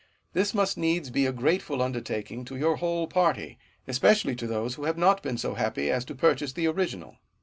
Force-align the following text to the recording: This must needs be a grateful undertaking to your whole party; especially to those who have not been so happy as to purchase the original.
This 0.33 0.55
must 0.55 0.79
needs 0.79 1.11
be 1.11 1.27
a 1.27 1.31
grateful 1.31 1.79
undertaking 1.79 2.43
to 2.45 2.55
your 2.55 2.77
whole 2.77 3.05
party; 3.05 3.59
especially 3.87 4.35
to 4.37 4.47
those 4.47 4.73
who 4.73 4.85
have 4.85 4.97
not 4.97 5.21
been 5.21 5.37
so 5.37 5.53
happy 5.53 5.91
as 5.91 6.05
to 6.05 6.15
purchase 6.15 6.53
the 6.53 6.65
original. 6.65 7.17